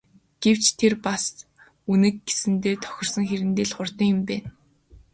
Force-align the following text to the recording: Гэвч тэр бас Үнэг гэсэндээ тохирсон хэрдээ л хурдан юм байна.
Гэвч 0.41 0.65
тэр 0.79 0.93
бас 1.05 1.23
Үнэг 1.91 2.15
гэсэндээ 2.27 2.75
тохирсон 2.83 3.23
хэрдээ 3.27 3.65
л 3.67 3.75
хурдан 3.75 4.07
юм 4.15 4.19
байна. 4.29 4.49